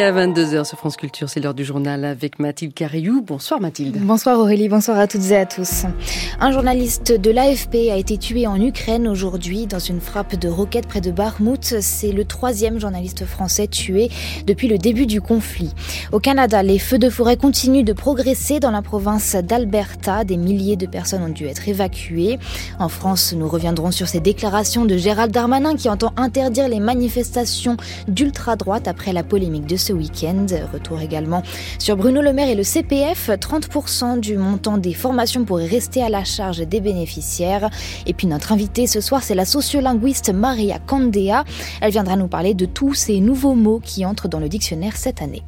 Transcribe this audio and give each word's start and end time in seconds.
À 0.00 0.12
22h 0.12 0.64
sur 0.64 0.78
France 0.78 0.96
Culture, 0.96 1.28
c'est 1.28 1.40
l'heure 1.40 1.52
du 1.52 1.62
journal 1.62 2.06
avec 2.06 2.38
Mathilde 2.38 2.72
Cariou. 2.72 3.20
Bonsoir 3.20 3.60
Mathilde. 3.60 3.98
Bonsoir 4.00 4.38
Aurélie, 4.38 4.70
bonsoir 4.70 4.98
à 4.98 5.06
toutes 5.06 5.30
et 5.30 5.36
à 5.36 5.44
tous. 5.44 5.84
Un 6.40 6.52
journaliste 6.52 7.12
de 7.12 7.30
l'AFP 7.30 7.90
a 7.92 7.96
été 7.96 8.16
tué 8.16 8.46
en 8.46 8.58
Ukraine 8.58 9.06
aujourd'hui 9.06 9.66
dans 9.66 9.78
une 9.78 10.00
frappe 10.00 10.36
de 10.36 10.48
roquettes 10.48 10.86
près 10.86 11.02
de 11.02 11.10
Barmouth. 11.10 11.74
C'est 11.82 12.12
le 12.12 12.24
troisième 12.24 12.80
journaliste 12.80 13.26
français 13.26 13.66
tué 13.66 14.08
depuis 14.46 14.68
le 14.68 14.78
début 14.78 15.04
du 15.04 15.20
conflit. 15.20 15.74
Au 16.12 16.18
Canada, 16.18 16.62
les 16.62 16.78
feux 16.78 16.98
de 16.98 17.10
forêt 17.10 17.36
continuent 17.36 17.84
de 17.84 17.92
progresser 17.92 18.58
dans 18.58 18.70
la 18.70 18.80
province 18.80 19.36
d'Alberta. 19.36 20.24
Des 20.24 20.38
milliers 20.38 20.76
de 20.76 20.86
personnes 20.86 21.24
ont 21.24 21.28
dû 21.28 21.44
être 21.44 21.68
évacuées. 21.68 22.38
En 22.78 22.88
France, 22.88 23.34
nous 23.36 23.48
reviendrons 23.48 23.90
sur 23.90 24.08
ces 24.08 24.20
déclarations 24.20 24.86
de 24.86 24.96
Gérald 24.96 25.30
Darmanin 25.30 25.76
qui 25.76 25.90
entend 25.90 26.14
interdire 26.16 26.68
les 26.68 26.80
manifestations 26.80 27.76
d'ultra-droite 28.08 28.88
après 28.88 29.12
la 29.12 29.22
polémique 29.22 29.66
de 29.66 29.76
ce 29.76 29.89
week-end. 29.92 30.46
Retour 30.72 31.00
également 31.00 31.42
sur 31.78 31.96
Bruno 31.96 32.22
Le 32.22 32.32
Maire 32.32 32.48
et 32.48 32.54
le 32.54 32.62
CPF. 32.62 33.30
30% 33.30 34.20
du 34.20 34.36
montant 34.36 34.78
des 34.78 34.94
formations 34.94 35.44
pourrait 35.44 35.66
rester 35.66 36.02
à 36.02 36.08
la 36.08 36.24
charge 36.24 36.58
des 36.58 36.80
bénéficiaires. 36.80 37.70
Et 38.06 38.14
puis 38.14 38.26
notre 38.26 38.52
invitée 38.52 38.86
ce 38.86 39.00
soir, 39.00 39.22
c'est 39.22 39.34
la 39.34 39.44
sociolinguiste 39.44 40.32
Maria 40.32 40.78
Candea. 40.78 41.44
Elle 41.80 41.92
viendra 41.92 42.16
nous 42.16 42.28
parler 42.28 42.54
de 42.54 42.66
tous 42.66 42.94
ces 42.94 43.20
nouveaux 43.20 43.54
mots 43.54 43.80
qui 43.82 44.04
entrent 44.04 44.28
dans 44.28 44.40
le 44.40 44.48
dictionnaire 44.48 44.96
cette 44.96 45.22
année. 45.22 45.42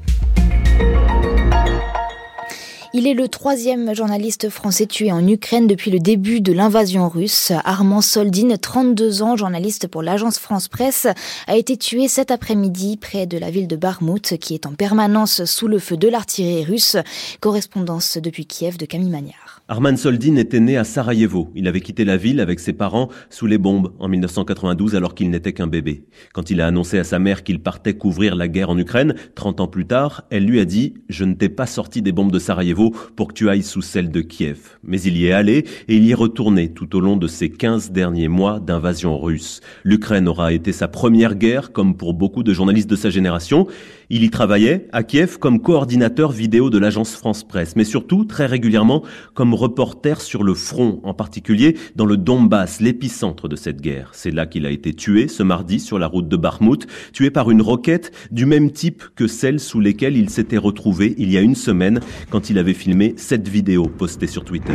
Il 2.95 3.07
est 3.07 3.15
le 3.15 3.27
troisième 3.27 3.95
journaliste 3.95 4.51
français 4.51 4.85
tué 4.85 5.13
en 5.13 5.27
Ukraine 5.27 5.67
depuis 5.67 5.91
le 5.91 5.99
début 5.99 6.43
de 6.43 6.53
l'invasion 6.53 7.09
russe. 7.09 7.51
Armand 7.65 8.03
Soldin, 8.03 8.55
32 8.61 9.23
ans, 9.23 9.35
journaliste 9.35 9.89
pour 9.89 10.03
l'agence 10.03 10.39
France 10.39 10.69
Presse, 10.69 11.07
a 11.47 11.57
été 11.57 11.79
tué 11.79 12.07
cet 12.07 12.31
après-midi 12.31 12.99
près 12.99 13.25
de 13.25 13.39
la 13.39 13.51
ville 13.51 13.67
de 13.67 13.77
Barmout, 13.77 14.37
qui 14.39 14.53
est 14.53 14.67
en 14.67 14.75
permanence 14.75 15.47
sous 15.47 15.69
le 15.69 15.79
feu 15.79 15.97
de 15.97 16.09
l'artillerie 16.09 16.67
russe. 16.67 16.99
Correspondance 17.41 18.19
depuis 18.19 18.45
Kiev 18.45 18.77
de 18.77 18.85
Camille 18.85 19.09
Magnard. 19.09 19.62
Arman 19.69 19.97
Soldin 19.97 20.37
était 20.37 20.59
né 20.59 20.77
à 20.77 20.83
Sarajevo. 20.83 21.53
Il 21.55 21.69
avait 21.69 21.81
quitté 21.81 22.05
la 22.05 22.17
ville 22.17 22.41
avec 22.41 22.59
ses 22.59 22.73
parents 22.73 23.09
sous 23.31 23.47
les 23.47 23.59
bombes 23.59 23.93
en 24.01 24.09
1992 24.09 24.97
alors 24.97 25.15
qu'il 25.15 25.31
n'était 25.31 25.53
qu'un 25.53 25.69
bébé. 25.69 26.05
Quand 26.33 26.51
il 26.51 26.61
a 26.61 26.67
annoncé 26.67 26.99
à 26.99 27.05
sa 27.05 27.21
mère 27.21 27.45
qu'il 27.45 27.63
partait 27.63 27.95
couvrir 27.95 28.35
la 28.35 28.49
guerre 28.49 28.71
en 28.71 28.79
Ukraine, 28.79 29.15
30 29.37 29.61
ans 29.61 29.69
plus 29.69 29.87
tard, 29.87 30.25
elle 30.31 30.45
lui 30.45 30.59
a 30.59 30.65
dit 30.65 30.95
«Je 31.09 31.25
ne 31.25 31.35
t'ai 31.35 31.49
pas 31.49 31.67
sorti 31.67 32.03
des 32.03 32.11
bombes 32.11 32.33
de 32.33 32.41
Sarajevo 32.41 32.91
pour 33.15 33.29
que 33.29 33.35
tu 33.35 33.49
ailles 33.49 33.63
sous 33.63 33.83
celles 33.83 34.11
de 34.11 34.21
Kiev». 34.21 34.59
Mais 34.83 35.01
il 35.01 35.17
y 35.17 35.27
est 35.27 35.33
allé 35.33 35.65
et 35.87 35.97
il 35.97 36.05
y 36.05 36.11
est 36.11 36.15
retourné 36.15 36.73
tout 36.73 36.97
au 36.97 37.01
long 37.01 37.17
de 37.17 37.29
ces 37.29 37.49
15 37.49 37.93
derniers 37.93 38.29
mois 38.29 38.59
d'invasion 38.59 39.17
russe. 39.17 39.61
L'Ukraine 39.85 40.27
aura 40.27 40.53
été 40.53 40.73
sa 40.73 40.89
première 40.89 41.37
guerre 41.37 41.71
comme 41.71 41.97
pour 41.97 42.15
beaucoup 42.15 42.43
de 42.43 42.53
journalistes 42.53 42.91
de 42.91 42.97
sa 42.97 43.11
génération. 43.11 43.69
Il 44.11 44.25
y 44.25 44.31
travaillait 44.31 44.89
à 44.93 45.05
Kiev 45.05 45.39
comme 45.39 45.63
coordinateur 45.63 46.33
vidéo 46.33 46.69
de 46.69 46.79
l'agence 46.79 47.15
France 47.15 47.45
Presse, 47.45 47.77
mais 47.77 47.85
surtout 47.85 48.25
très 48.25 48.47
régulièrement 48.47 49.03
comme 49.35 49.52
reporter 49.55 50.21
sur 50.21 50.43
le 50.43 50.55
front, 50.55 51.01
en 51.03 51.15
particulier 51.15 51.77
dans 51.97 52.07
le 52.07 52.17
Donbass, 52.17 52.81
l'épicentre 52.81 53.49
de 53.49 53.57
cette 53.57 53.81
guerre. 53.81 54.11
C'est 54.13 54.31
là 54.31 54.47
qu'il 54.47 54.67
a 54.67 54.71
été 54.71 54.95
tué 54.95 55.29
ce 55.29 55.43
mardi 55.43 55.81
sur 55.81 55.99
la 55.99 56.07
route 56.07 56.29
de 56.29 56.37
Barmouth, 56.37 56.87
tué 57.13 57.31
par 57.31 57.51
une 57.51 57.63
roquette 57.63 58.13
du 58.31 58.47
même 58.47 58.71
type 58.71 59.03
que 59.15 59.27
celle 59.27 59.61
sous 59.61 59.81
lesquelles 59.81 60.17
il 60.17 60.31
s'était 60.31 60.59
retrouvé 60.59 61.15
il 61.19 61.31
y 61.31 61.39
a 61.39 61.41
une 61.41 61.55
semaine 61.55 62.01
quand 62.31 62.51
il 62.51 62.59
avait 62.59 62.75
filmé 62.75 63.15
cette 63.17 63.49
vidéo 63.49 63.87
postée 63.87 64.27
sur 64.27 64.45
Twitter. 64.45 64.75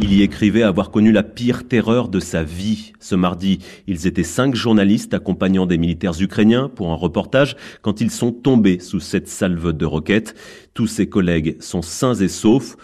Il 0.00 0.12
y 0.12 0.22
écrivait 0.22 0.64
avoir 0.64 0.90
connu 0.90 1.12
la 1.12 1.22
pire 1.22 1.68
terreur 1.68 2.08
de 2.08 2.18
sa 2.18 2.42
vie. 2.42 2.92
Ce 2.98 3.14
mardi, 3.14 3.60
ils 3.86 4.06
étaient 4.06 4.24
cinq 4.24 4.54
journalistes 4.54 5.14
accompagnant 5.14 5.66
des 5.66 5.78
militaires 5.78 6.20
ukrainiens 6.20 6.68
pour 6.68 6.90
un 6.90 6.96
reportage 6.96 7.56
quand 7.80 8.00
ils 8.00 8.10
sont 8.10 8.32
tombés 8.32 8.80
sous 8.80 9.00
cette 9.00 9.28
salve 9.28 9.72
de 9.72 9.86
roquettes. 9.86 10.34
Tous 10.74 10.88
ses 10.88 11.08
collègues 11.08 11.56
sont 11.60 11.82
sains 11.82 12.14
et 12.14 12.28
saufs. 12.28 12.76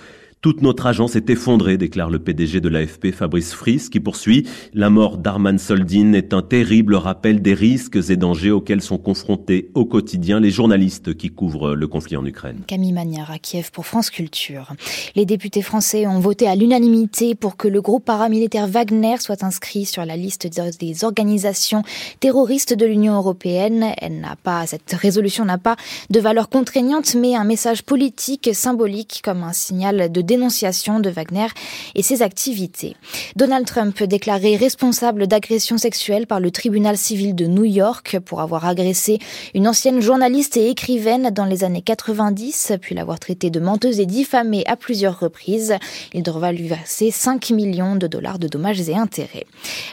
Toute 0.43 0.63
notre 0.63 0.87
agence 0.87 1.17
est 1.17 1.29
effondrée, 1.29 1.77
déclare 1.77 2.09
le 2.09 2.19
PDG 2.19 2.63
de 2.63 2.71
l'AFP 2.71 3.11
Fabrice 3.13 3.53
Fries, 3.53 3.91
qui 3.93 4.01
poursuit 4.01 4.49
La 4.73 4.89
mort 4.89 5.19
d'Arman 5.19 5.59
Soldin 5.59 6.15
est 6.15 6.33
un 6.33 6.41
terrible 6.41 6.95
rappel 6.95 7.43
des 7.43 7.53
risques 7.53 7.99
et 8.09 8.17
dangers 8.17 8.51
auxquels 8.51 8.81
sont 8.81 8.97
confrontés 8.97 9.71
au 9.75 9.85
quotidien 9.85 10.41
les 10.41 10.51
journalistes 10.51 11.15
qui 11.15 11.29
couvrent 11.29 11.75
le 11.75 11.87
conflit 11.89 12.17
en 12.17 12.25
Ukraine. 12.25 12.63
Camille 12.67 12.95
Magnard 12.95 13.31
à 13.31 13.39
Kiev 13.39 13.71
pour 13.71 13.85
France 13.85 14.09
Culture. 14.09 14.73
Les 15.15 15.27
députés 15.27 15.61
français 15.61 16.07
ont 16.07 16.21
voté 16.21 16.49
à 16.49 16.57
l'unanimité 16.57 17.35
pour 17.35 17.59
que 17.59 17.69
le 17.69 17.83
groupe 17.83 18.07
paramilitaire 18.07 18.67
Wagner 18.67 19.19
soit 19.19 19.45
inscrit 19.45 19.85
sur 19.85 20.07
la 20.07 20.17
liste 20.17 20.47
des 20.47 21.05
organisations 21.05 21.83
terroristes 22.19 22.73
de 22.73 22.87
l'Union 22.87 23.15
européenne. 23.15 23.93
Elle 23.99 24.21
n'a 24.21 24.37
pas, 24.43 24.67
cette 24.67 24.91
résolution 24.95 25.45
n'a 25.45 25.59
pas 25.59 25.77
de 26.09 26.19
valeur 26.19 26.49
contraignante, 26.49 27.15
mais 27.15 27.35
un 27.35 27.45
message 27.45 27.83
politique 27.83 28.49
symbolique 28.55 29.21
comme 29.23 29.43
un 29.43 29.53
signal 29.53 30.11
de 30.11 30.30
dénonciation 30.31 31.01
de 31.01 31.11
Wagner 31.11 31.49
et 31.97 32.05
ses 32.05 32.23
activités. 32.23 32.95
Donald 33.35 33.67
Trump 33.67 34.01
déclaré 34.05 34.55
responsable 34.55 35.27
d'agression 35.27 35.77
sexuelle 35.77 36.29
par 36.29 36.39
le 36.39 36.53
tribunal 36.53 36.97
civil 36.97 37.35
de 37.35 37.47
New 37.47 37.65
York 37.65 38.21
pour 38.25 38.41
avoir 38.41 38.65
agressé 38.65 39.19
une 39.55 39.67
ancienne 39.67 40.01
journaliste 40.01 40.57
et 40.57 40.71
écrivaine 40.71 41.31
dans 41.31 41.47
les 41.47 41.65
années 41.65 41.83
90, 41.83 42.75
puis 42.81 42.95
l'avoir 42.95 43.19
traitée 43.19 43.51
de 43.51 43.59
menteuse 43.59 43.99
et 43.99 44.07
diffamée 44.07 44.65
à 44.69 44.77
plusieurs 44.77 45.19
reprises. 45.19 45.75
Il 46.15 46.23
devra 46.23 46.53
lui 46.53 46.69
verser 46.69 47.11
5 47.11 47.51
millions 47.51 47.97
de 47.97 48.07
dollars 48.07 48.39
de 48.39 48.47
dommages 48.47 48.89
et 48.89 48.95
intérêts. 48.95 49.47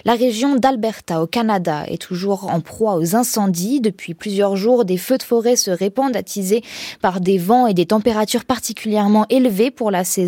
La 0.06 0.14
région 0.14 0.56
d'Alberta 0.56 1.24
au 1.24 1.26
Canada 1.26 1.86
est 1.88 2.00
toujours 2.00 2.48
en 2.54 2.62
proie 2.62 2.96
aux 2.98 3.16
incendies. 3.16 3.82
Depuis 3.82 4.14
plusieurs 4.14 4.56
jours, 4.56 4.86
des 4.86 4.98
feux 4.98 5.18
de 5.18 5.24
forêt 5.24 5.56
se 5.56 5.72
répandent 5.72 6.16
attisés 6.16 6.62
par 7.02 7.22
des 7.22 7.40
vents 7.40 7.66
et 7.66 7.74
des 7.74 7.88
températures 7.88 8.46
particulièrement 8.46 9.26
élevées 9.30 9.72
pour 9.72 9.90
la 9.90 10.04
saison 10.04 10.27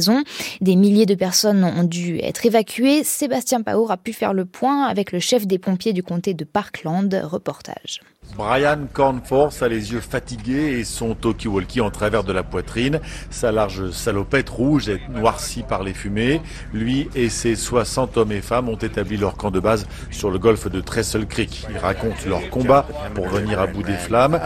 des 0.62 0.76
milliers 0.76 1.06
de 1.06 1.16
personnes 1.16 1.64
ont 1.64 1.84
dû 1.84 2.20
être 2.20 2.46
évacuées. 2.46 3.04
Sébastien 3.04 3.62
Paour 3.62 3.92
a 3.92 3.98
pu 3.98 4.14
faire 4.14 4.34
le 4.34 4.46
point 4.46 4.86
avec 4.86 5.12
le 5.12 5.20
chef 5.20 5.48
des 5.48 5.60
pompiers 5.60 5.94
du 5.94 6.04
comté 6.04 6.34
de 6.34 6.44
Parkland. 6.44 7.14
Reportage. 7.24 8.02
Brian 8.36 8.88
Cornforce 8.94 9.62
a 9.62 9.68
les 9.68 9.92
yeux 9.92 10.00
fatigués 10.00 10.80
et 10.80 10.84
son 10.84 11.14
talkie-walkie 11.14 11.82
en 11.82 11.90
travers 11.90 12.24
de 12.24 12.32
la 12.32 12.44
poitrine. 12.44 13.00
Sa 13.30 13.52
large 13.52 13.92
salopette 13.92 14.50
rouge 14.50 14.90
est 14.90 15.02
noircie 15.10 15.64
par 15.64 15.84
les 15.84 15.94
fumées. 15.94 16.42
Lui 16.74 17.10
et 17.16 17.30
ses 17.30 17.56
60 17.56 18.18
hommes 18.18 18.32
et 18.32 18.42
femmes 18.42 18.70
ont 18.70 18.76
établi 18.76 19.18
leur 19.18 19.36
camp 19.36 19.52
de 19.52 19.60
base 19.60 19.88
sur 20.12 20.30
le 20.30 20.40
golfe 20.40 20.70
de 20.70 20.80
Trestle 20.82 21.26
Creek. 21.26 21.68
Ils 21.70 21.78
racontent 21.78 22.28
leur 22.28 22.50
combat 22.50 22.86
pour 23.16 23.28
venir 23.28 23.60
à 23.60 23.68
bout 23.68 23.84
des 23.84 23.98
flammes. 23.98 24.40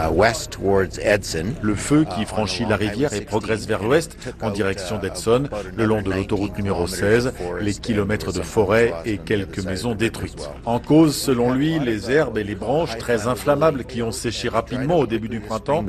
Le 1.62 1.74
feu 1.74 2.06
qui 2.16 2.24
franchit 2.24 2.64
la 2.64 2.76
rivière 2.76 3.12
et 3.12 3.20
progresse 3.20 3.66
vers 3.66 3.82
l'ouest 3.82 4.16
en 4.42 4.50
direction 4.50 4.98
d'Edson, 4.98 5.48
le 5.76 5.84
long 5.84 6.02
de 6.02 6.10
l'autoroute 6.12 6.56
numéro 6.56 6.86
16, 6.86 7.32
les 7.60 7.74
kilomètres 7.74 8.32
de 8.32 8.42
forêt 8.42 8.92
et 9.04 9.18
quelques 9.18 9.64
maisons 9.64 9.94
détruites. 9.94 10.50
En 10.64 10.78
cause, 10.78 11.16
selon 11.16 11.52
lui, 11.52 11.78
les 11.78 12.10
herbes 12.10 12.38
et 12.38 12.44
les 12.44 12.54
branches 12.54 12.96
très 12.98 13.26
inflammables 13.26 13.73
qui 13.82 14.02
ont 14.02 14.12
séché 14.12 14.48
rapidement 14.48 14.98
au 14.98 15.06
début 15.06 15.28
du 15.28 15.40
printemps. 15.40 15.84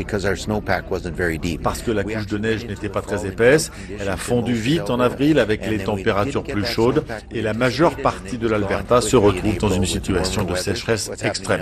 Parce 1.64 1.82
que 1.82 1.92
la 1.92 2.04
couche 2.04 2.26
de 2.26 2.38
neige 2.38 2.66
n'était 2.66 2.90
pas 2.90 3.02
très 3.02 3.28
épaisse. 3.28 3.72
Elle 4.00 4.10
a 4.10 4.18
fondu 4.18 4.54
vite 4.54 4.90
en 4.90 5.00
avril 5.00 5.38
avec 5.38 5.68
les 5.68 5.78
températures 5.80 6.44
plus 6.44 6.66
chaudes 6.66 7.04
et 7.32 7.42
la 7.42 7.54
majeure 7.54 7.98
partie 7.98 8.38
de 8.38 8.48
l'Alberta 8.48 9.02
se 9.02 9.16
retrouve 9.16 9.58
dans 9.58 9.70
une 9.70 9.86
situation 9.86 10.44
de 10.44 10.56
sécheresse 10.56 11.12
extrême. 11.24 11.62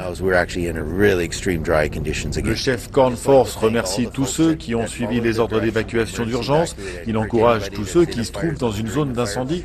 Le 2.43 2.55
chef 2.55 2.91
Corn 2.91 3.15
Force 3.15 3.55
remercie 3.55 4.07
tous 4.13 4.25
ceux 4.25 4.53
qui 4.53 4.75
ont 4.75 4.87
suivi 4.87 5.19
les 5.19 5.39
ordres 5.39 5.59
d'évacuation 5.59 6.25
d'urgence. 6.25 6.75
Il 7.07 7.17
encourage 7.17 7.69
tous 7.71 7.85
ceux 7.85 8.05
qui 8.05 8.23
se 8.23 8.31
trouvent 8.31 8.57
dans 8.57 8.71
une 8.71 8.87
zone 8.87 9.13
d'incendie 9.13 9.63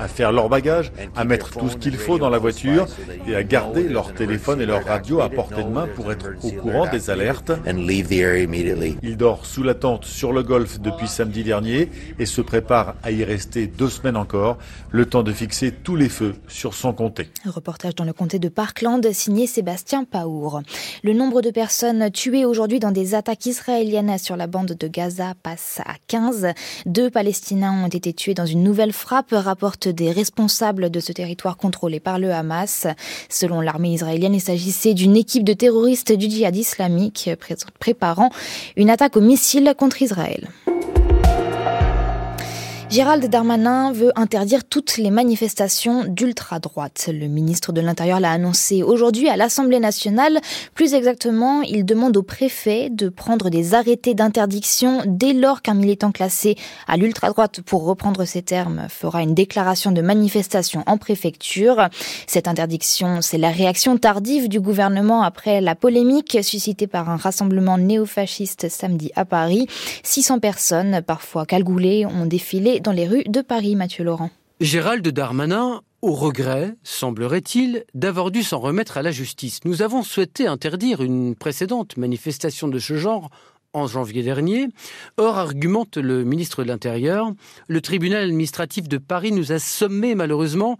à 0.00 0.08
faire 0.08 0.32
leur 0.32 0.48
bagage, 0.48 0.92
à 1.16 1.24
mettre 1.24 1.50
tout 1.50 1.68
ce 1.68 1.76
qu'il 1.76 1.96
faut 1.96 2.18
dans 2.18 2.30
la 2.30 2.38
voiture 2.38 2.86
et 3.26 3.36
à 3.36 3.42
garder 3.42 3.84
leur 3.84 4.12
téléphone 4.12 4.60
et 4.64 4.66
leur 4.66 4.84
radio 4.84 5.20
à 5.20 5.28
portée 5.28 5.62
de 5.62 5.68
main 5.68 5.86
pour 5.94 6.10
être 6.10 6.30
au 6.42 6.50
courant 6.50 6.86
des 6.90 7.10
alertes. 7.10 7.52
Il 9.02 9.16
dort 9.16 9.44
sous 9.44 9.62
la 9.62 9.74
tente 9.74 10.04
sur 10.06 10.32
le 10.32 10.42
golfe 10.42 10.80
depuis 10.80 11.06
samedi 11.06 11.44
dernier 11.44 11.90
et 12.18 12.24
se 12.24 12.40
prépare 12.40 12.94
à 13.02 13.10
y 13.10 13.24
rester 13.24 13.66
deux 13.66 13.90
semaines 13.90 14.16
encore, 14.16 14.56
le 14.90 15.04
temps 15.04 15.22
de 15.22 15.32
fixer 15.32 15.70
tous 15.70 15.96
les 15.96 16.08
feux 16.08 16.34
sur 16.48 16.72
son 16.72 16.94
comté. 16.94 17.28
reportage 17.44 17.94
dans 17.94 18.04
le 18.04 18.14
comté 18.14 18.38
de 18.38 18.48
Parkland 18.48 19.06
signé 19.12 19.46
Sébastien 19.46 20.04
Paour. 20.04 20.62
Le 21.02 21.12
nombre 21.12 21.42
de 21.42 21.50
personnes 21.50 22.10
tuées 22.10 22.46
aujourd'hui 22.46 22.80
dans 22.80 22.90
des 22.90 23.14
attaques 23.14 23.44
israéliennes 23.44 24.16
sur 24.18 24.36
la 24.36 24.46
bande 24.46 24.72
de 24.72 24.88
Gaza 24.88 25.34
passe 25.42 25.80
à 25.84 25.94
15. 26.06 26.48
Deux 26.86 27.10
Palestiniens 27.10 27.84
ont 27.84 27.88
été 27.88 28.14
tués 28.14 28.34
dans 28.34 28.46
une 28.46 28.62
nouvelle 28.62 28.92
frappe, 28.92 29.32
rapportent 29.32 29.88
des 29.88 30.10
responsables 30.10 30.88
de 30.90 31.00
ce 31.00 31.12
territoire 31.12 31.58
contrôlé 31.58 32.00
par 32.00 32.18
le 32.18 32.32
Hamas. 32.32 32.86
Selon 33.28 33.60
l'armée 33.60 33.92
israélienne, 33.92 34.34
il 34.34 34.40
s'agissait 34.54 34.94
d'une 34.94 35.16
équipe 35.16 35.42
de 35.42 35.52
terroristes 35.52 36.12
du 36.12 36.30
djihad 36.30 36.54
islamique 36.54 37.30
préparant 37.80 38.30
une 38.76 38.88
attaque 38.88 39.16
au 39.16 39.20
missile 39.20 39.74
contre 39.76 40.00
Israël. 40.00 40.48
Gérald 42.94 43.28
Darmanin 43.28 43.90
veut 43.90 44.12
interdire 44.14 44.62
toutes 44.62 44.98
les 44.98 45.10
manifestations 45.10 46.04
d'ultra-droite. 46.06 47.10
Le 47.12 47.26
ministre 47.26 47.72
de 47.72 47.80
l'Intérieur 47.80 48.20
l'a 48.20 48.30
annoncé 48.30 48.84
aujourd'hui 48.84 49.28
à 49.28 49.36
l'Assemblée 49.36 49.80
nationale. 49.80 50.38
Plus 50.74 50.94
exactement, 50.94 51.62
il 51.62 51.84
demande 51.84 52.16
au 52.16 52.22
préfet 52.22 52.90
de 52.90 53.08
prendre 53.08 53.50
des 53.50 53.74
arrêtés 53.74 54.14
d'interdiction 54.14 55.02
dès 55.06 55.32
lors 55.32 55.60
qu'un 55.60 55.74
militant 55.74 56.12
classé 56.12 56.54
à 56.86 56.96
l'ultra-droite, 56.96 57.62
pour 57.62 57.84
reprendre 57.84 58.24
ces 58.26 58.42
termes, 58.42 58.86
fera 58.88 59.24
une 59.24 59.34
déclaration 59.34 59.90
de 59.90 60.00
manifestation 60.00 60.84
en 60.86 60.96
préfecture. 60.96 61.88
Cette 62.28 62.46
interdiction, 62.46 63.22
c'est 63.22 63.38
la 63.38 63.50
réaction 63.50 63.98
tardive 63.98 64.48
du 64.48 64.60
gouvernement 64.60 65.24
après 65.24 65.60
la 65.60 65.74
polémique 65.74 66.38
suscitée 66.42 66.86
par 66.86 67.10
un 67.10 67.16
rassemblement 67.16 67.76
néofasciste 67.76 68.68
samedi 68.68 69.10
à 69.16 69.24
Paris. 69.24 69.66
600 70.04 70.38
personnes, 70.38 71.02
parfois 71.04 71.44
calgoulées, 71.44 72.06
ont 72.06 72.26
défilé 72.26 72.82
dans 72.84 72.92
les 72.92 73.08
rues 73.08 73.24
de 73.24 73.40
Paris, 73.40 73.76
Mathieu 73.76 74.04
Laurent. 74.04 74.30
Gérald 74.60 75.06
Darmanin 75.08 75.80
au 76.02 76.12
regret, 76.12 76.74
semblerait-il, 76.82 77.84
d'avoir 77.94 78.30
dû 78.30 78.42
s'en 78.42 78.58
remettre 78.58 78.98
à 78.98 79.02
la 79.02 79.10
justice. 79.10 79.60
Nous 79.64 79.80
avons 79.80 80.02
souhaité 80.02 80.46
interdire 80.46 81.02
une 81.02 81.34
précédente 81.34 81.96
manifestation 81.96 82.68
de 82.68 82.78
ce 82.78 82.94
genre 82.96 83.30
en 83.72 83.86
janvier 83.86 84.22
dernier. 84.22 84.68
Or, 85.16 85.38
argumente 85.38 85.96
le 85.96 86.24
ministre 86.24 86.62
de 86.62 86.68
l'Intérieur, 86.68 87.32
le 87.68 87.80
tribunal 87.80 88.24
administratif 88.24 88.86
de 88.86 88.98
Paris 88.98 89.32
nous 89.32 89.50
a 89.50 89.58
sommé 89.58 90.14
malheureusement 90.14 90.76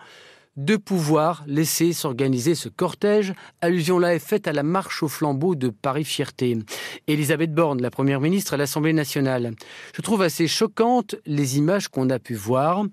de 0.57 0.77
pouvoir 0.77 1.45
laisser 1.47 1.93
s'organiser 1.93 2.55
ce 2.55 2.69
cortège. 2.69 3.35
Allusion 3.61 3.99
là 3.99 4.15
est 4.15 4.19
faite 4.21 4.47
à 4.47 4.53
la 4.53 4.63
marche 4.63 5.03
au 5.03 5.09
flambeau 5.09 5.55
de 5.55 5.69
Paris 5.69 6.05
Fierté. 6.05 6.59
Elisabeth 7.07 7.53
Borne, 7.53 7.83
la 7.83 7.91
première 7.91 8.21
ministre 8.21 8.55
à 8.55 8.57
l'Assemblée 8.57 8.93
nationale. 8.93 9.55
Je 9.95 10.03
trouve 10.03 10.23
assez 10.23 10.47
choquantes 10.47 11.17
les 11.27 11.59
images 11.59 11.89
qu'on 11.89 12.11
a 12.11 12.19
pu 12.19 12.35
voir. 12.35 12.85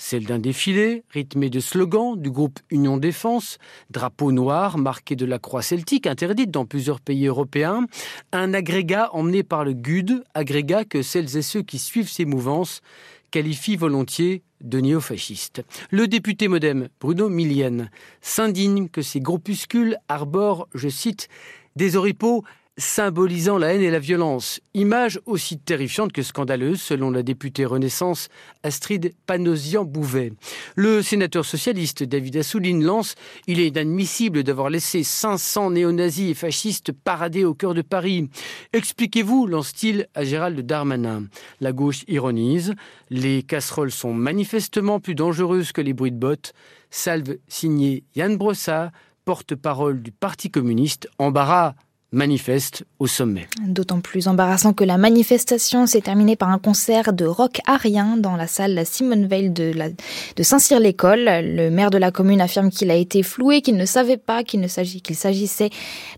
Celle 0.00 0.26
d'un 0.26 0.38
défilé 0.38 1.02
rythmé 1.10 1.50
de 1.50 1.58
slogans 1.58 2.14
du 2.16 2.30
groupe 2.30 2.60
Union 2.70 2.98
Défense, 2.98 3.58
drapeau 3.90 4.30
noir 4.30 4.78
marqué 4.78 5.16
de 5.16 5.26
la 5.26 5.40
croix 5.40 5.60
celtique 5.60 6.06
interdite 6.06 6.52
dans 6.52 6.64
plusieurs 6.64 7.00
pays 7.00 7.26
européens, 7.26 7.84
un 8.30 8.54
agrégat 8.54 9.10
emmené 9.12 9.42
par 9.42 9.64
le 9.64 9.72
GUD, 9.72 10.22
agrégat 10.34 10.84
que 10.84 11.02
celles 11.02 11.36
et 11.36 11.42
ceux 11.42 11.62
qui 11.62 11.80
suivent 11.80 12.08
ces 12.08 12.26
mouvances 12.26 12.80
qualifie 13.30 13.76
volontiers 13.76 14.42
de 14.60 14.80
néofasciste. 14.80 15.62
Le 15.90 16.08
député 16.08 16.48
modem 16.48 16.88
Bruno 17.00 17.28
Millienne 17.28 17.90
s'indigne 18.20 18.88
que 18.88 19.02
ces 19.02 19.20
groupuscules 19.20 19.96
arborent, 20.08 20.68
je 20.74 20.88
cite, 20.88 21.28
des 21.76 21.96
oripeaux 21.96 22.44
symbolisant 22.78 23.58
la 23.58 23.74
haine 23.74 23.82
et 23.82 23.90
la 23.90 23.98
violence. 23.98 24.60
Image 24.72 25.20
aussi 25.26 25.58
terrifiante 25.58 26.12
que 26.12 26.22
scandaleuse, 26.22 26.80
selon 26.80 27.10
la 27.10 27.22
députée 27.22 27.66
Renaissance 27.66 28.28
Astrid 28.62 29.12
Panosian-Bouvet. 29.26 30.32
Le 30.76 31.02
sénateur 31.02 31.44
socialiste 31.44 32.04
David 32.04 32.36
Assouline 32.36 32.84
lance 32.84 33.16
Il 33.48 33.60
est 33.60 33.66
inadmissible 33.66 34.44
d'avoir 34.44 34.70
laissé 34.70 35.02
500 35.02 35.72
néo-nazis 35.72 36.30
et 36.30 36.34
fascistes 36.34 36.92
parader 36.92 37.44
au 37.44 37.52
cœur 37.52 37.74
de 37.74 37.82
Paris. 37.82 38.30
Expliquez-vous, 38.72 39.46
lance-t-il 39.46 40.06
à 40.14 40.24
Gérald 40.24 40.60
Darmanin. 40.60 41.24
La 41.60 41.72
gauche 41.72 42.04
ironise 42.06 42.74
Les 43.10 43.42
casseroles 43.42 43.90
sont 43.90 44.14
manifestement 44.14 45.00
plus 45.00 45.16
dangereuses 45.16 45.72
que 45.72 45.80
les 45.80 45.92
bruits 45.92 46.12
de 46.12 46.16
bottes. 46.16 46.52
Salve 46.90 47.38
signé 47.48 48.04
Yann 48.14 48.36
Brossat, 48.36 48.92
porte-parole 49.24 50.00
du 50.00 50.12
Parti 50.12 50.50
communiste. 50.50 51.08
Embarras 51.18 51.74
manifeste 52.10 52.84
au 52.98 53.06
sommet. 53.06 53.48
D'autant 53.66 54.00
plus 54.00 54.28
embarrassant 54.28 54.72
que 54.72 54.84
la 54.84 54.96
manifestation 54.96 55.86
s'est 55.86 56.00
terminée 56.00 56.36
par 56.36 56.48
un 56.48 56.58
concert 56.58 57.12
de 57.12 57.26
rock 57.26 57.60
arien 57.66 58.16
dans 58.16 58.34
la 58.34 58.46
salle 58.46 58.82
Simone 58.86 59.26
Veil 59.26 59.50
de, 59.50 59.74
Saint-Cyr-l'École. 60.40 61.24
Le 61.26 61.68
maire 61.68 61.90
de 61.90 61.98
la 61.98 62.10
commune 62.10 62.40
affirme 62.40 62.70
qu'il 62.70 62.90
a 62.90 62.94
été 62.94 63.22
floué, 63.22 63.60
qu'il 63.60 63.76
ne 63.76 63.84
savait 63.84 64.16
pas 64.16 64.42
qu'il 64.42 64.68
s'agissait 64.68 65.70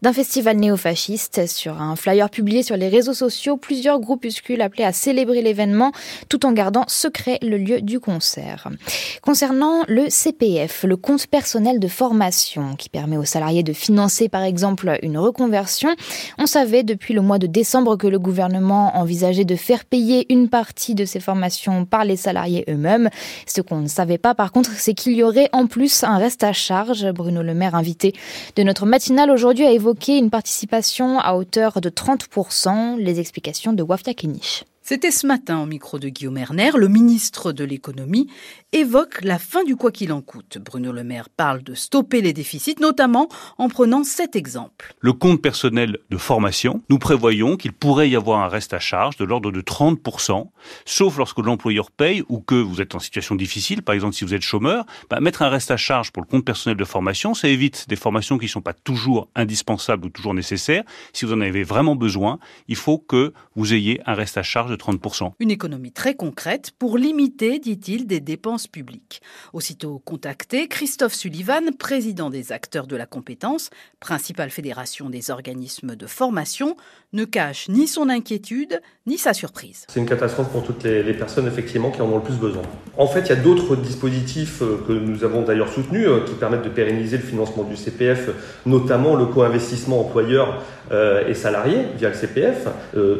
d'un 0.02 0.12
festival 0.12 0.58
néofasciste. 0.58 1.48
Sur 1.48 1.82
un 1.82 1.96
flyer 1.96 2.31
publié 2.31 2.62
sur 2.62 2.76
les 2.76 2.88
réseaux 2.88 3.14
sociaux, 3.14 3.56
plusieurs 3.56 3.98
groupuscules 3.98 4.62
appelaient 4.62 4.84
à 4.84 4.92
célébrer 4.92 5.42
l'événement 5.42 5.90
tout 6.28 6.46
en 6.46 6.52
gardant 6.52 6.84
secret 6.87 7.38
le 7.42 7.56
lieu 7.56 7.81
du 7.81 7.98
concert. 7.98 8.69
Concernant 9.22 9.82
le 9.88 10.08
CPF, 10.08 10.84
le 10.84 10.96
compte 10.96 11.26
personnel 11.26 11.81
de 11.81 11.88
formation 11.88 12.76
qui 12.76 12.88
permet 12.88 13.16
aux 13.16 13.25
salariés 13.25 13.64
de 13.64 13.72
financer 13.72 14.28
par 14.28 14.42
exemple 14.42 14.96
une 15.02 15.19
reconversion 15.19 15.79
on 16.38 16.46
savait 16.46 16.82
depuis 16.82 17.14
le 17.14 17.20
mois 17.20 17.38
de 17.38 17.46
décembre 17.46 17.96
que 17.96 18.06
le 18.06 18.18
gouvernement 18.18 18.96
envisageait 18.96 19.44
de 19.44 19.56
faire 19.56 19.84
payer 19.84 20.32
une 20.32 20.48
partie 20.48 20.94
de 20.94 21.04
ces 21.04 21.20
formations 21.20 21.84
par 21.84 22.04
les 22.04 22.16
salariés 22.16 22.64
eux-mêmes. 22.68 23.10
Ce 23.46 23.60
qu'on 23.60 23.80
ne 23.80 23.88
savait 23.88 24.18
pas 24.18 24.34
par 24.34 24.52
contre, 24.52 24.70
c'est 24.76 24.94
qu'il 24.94 25.12
y 25.12 25.22
aurait 25.22 25.48
en 25.52 25.66
plus 25.66 26.04
un 26.04 26.18
reste 26.18 26.44
à 26.44 26.52
charge. 26.52 27.10
Bruno 27.12 27.42
Le 27.42 27.54
Maire, 27.54 27.74
invité 27.74 28.14
de 28.56 28.62
notre 28.62 28.86
matinale 28.86 29.30
aujourd'hui, 29.30 29.66
a 29.66 29.72
évoqué 29.72 30.18
une 30.18 30.30
participation 30.30 31.18
à 31.18 31.34
hauteur 31.34 31.80
de 31.80 31.90
30%. 31.90 32.96
Les 32.98 33.20
explications 33.20 33.72
de 33.72 33.82
Wafia 33.82 34.14
Kenich. 34.14 34.64
C'était 34.90 35.12
ce 35.12 35.25
matin 35.25 35.60
au 35.60 35.66
micro 35.66 36.00
de 36.00 36.08
Guillaume 36.08 36.37
Erner, 36.37 36.72
le 36.76 36.88
ministre 36.88 37.52
de 37.52 37.62
l'économie 37.62 38.26
évoque 38.72 39.20
la 39.22 39.38
fin 39.38 39.62
du 39.62 39.76
quoi 39.76 39.92
qu'il 39.92 40.12
en 40.12 40.20
coûte. 40.20 40.58
Bruno 40.58 40.90
Le 40.90 41.04
Maire 41.04 41.28
parle 41.28 41.62
de 41.62 41.75
stopper 41.75 42.20
les 42.20 42.32
déficits, 42.32 42.75
notamment 42.81 43.28
en 43.58 43.69
prenant 43.69 44.02
cet 44.02 44.34
exemple. 44.34 44.96
Le 44.98 45.12
compte 45.12 45.40
personnel 45.40 45.98
de 46.10 46.16
formation, 46.16 46.82
nous 46.88 46.98
prévoyons 46.98 47.56
qu'il 47.56 47.72
pourrait 47.72 48.10
y 48.10 48.16
avoir 48.16 48.40
un 48.40 48.48
reste 48.48 48.75
à 48.75 48.81
charge 48.81 49.16
de 49.16 49.25
l'ordre 49.25 49.52
de 49.52 49.60
30%, 49.60 50.48
sauf 50.84 51.19
lorsque 51.19 51.38
l'employeur 51.38 51.92
paye 51.92 52.25
ou 52.28 52.40
que 52.40 52.56
vous 52.56 52.81
êtes 52.81 52.96
en 52.96 52.98
situation 52.98 53.37
difficile, 53.37 53.82
par 53.82 53.94
exemple 53.94 54.16
si 54.16 54.25
vous 54.25 54.34
êtes 54.34 54.42
chômeur, 54.42 54.87
bah, 55.08 55.20
mettre 55.20 55.42
un 55.42 55.50
reste 55.50 55.70
à 55.70 55.76
charge 55.76 56.10
pour 56.10 56.20
le 56.20 56.28
compte 56.28 56.44
personnel 56.44 56.76
de 56.76 56.84
formation, 56.84 57.32
ça 57.34 57.46
évite 57.46 57.88
des 57.88 57.94
formations 57.94 58.38
qui 58.38 58.46
ne 58.46 58.50
sont 58.50 58.60
pas 58.60 58.75
toujours 58.75 59.28
indispensables 59.37 60.06
ou 60.06 60.10
toujours 60.10 60.34
nécessaires. 60.34 60.82
Si 61.12 61.26
vous 61.26 61.32
en 61.32 61.40
avez 61.42 61.62
vraiment 61.62 61.94
besoin, 61.94 62.40
il 62.66 62.75
faut 62.75 62.98
que 62.98 63.32
vous 63.54 63.72
ayez 63.72 64.00
un 64.06 64.14
reste 64.14 64.37
à 64.37 64.42
charge 64.42 64.69
de 64.69 64.79
30%. 64.80 65.32
Une 65.38 65.50
économie 65.50 65.92
très 65.92 66.14
concrète 66.14 66.72
pour 66.78 66.98
limiter, 66.98 67.58
dit-il, 67.58 68.06
des 68.06 68.20
dépenses 68.20 68.66
publiques. 68.66 69.20
Aussitôt 69.52 70.00
contacté, 70.04 70.68
Christophe 70.68 71.14
Sullivan, 71.14 71.72
président 71.78 72.30
des 72.30 72.52
acteurs 72.52 72.86
de 72.86 72.96
la 72.96 73.06
compétence, 73.06 73.70
principale 74.00 74.50
fédération 74.50 75.10
des 75.10 75.30
organismes 75.30 75.96
de 75.96 76.06
formation, 76.06 76.76
ne 77.12 77.24
cache 77.24 77.68
ni 77.68 77.86
son 77.86 78.08
inquiétude 78.08 78.80
ni 79.06 79.18
sa 79.18 79.34
surprise. 79.34 79.86
C'est 79.88 80.00
une 80.00 80.06
catastrophe 80.06 80.50
pour 80.50 80.62
toutes 80.62 80.84
les, 80.84 81.14
personnes 81.14 81.46
effectivement 81.48 81.90
qui 81.90 82.00
en 82.00 82.06
ont 82.06 82.16
le 82.16 82.22
plus 82.22 82.34
besoin. 82.34 82.62
En 82.96 83.06
fait, 83.06 83.20
il 83.22 83.28
y 83.28 83.32
a 83.32 83.36
d'autres 83.36 83.76
dispositifs 83.76 84.62
euh, 84.62 84.80
que 84.86 84.92
nous 84.92 85.24
avons 85.24 85.42
d'ailleurs 85.42 85.68
soutenus 85.68 86.06
euh, 86.06 86.20
qui 86.24 86.34
permettent 86.34 86.62
de 86.62 86.68
pérenniser 86.68 87.16
le 87.16 87.22
financement 87.22 87.64
du 87.64 87.76
CPF, 87.76 88.30
notamment 88.64 89.16
le 89.16 89.26
co-investissement 89.26 90.00
employeur 90.00 90.62
euh, 90.92 91.26
et 91.26 91.34
salariés 91.34 91.87
via 91.96 92.08
le 92.08 92.14
CPF, 92.14 92.68